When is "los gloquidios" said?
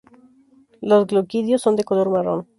0.81-1.61